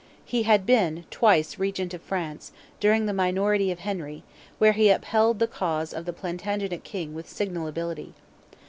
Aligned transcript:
He 0.25 0.41
had 0.41 0.65
been 0.65 1.05
twice 1.11 1.59
Regent 1.59 1.93
of 1.93 2.01
France, 2.01 2.51
during 2.79 3.05
the 3.05 3.13
minority 3.13 3.69
of 3.71 3.77
Henry, 3.77 4.23
where 4.57 4.71
he 4.71 4.89
upheld 4.89 5.37
the 5.37 5.45
cause 5.45 5.93
of 5.93 6.05
the 6.05 6.11
Plantagenet 6.11 6.83
King 6.83 7.13
with 7.13 7.29
signal 7.29 7.67
ability. 7.67 8.15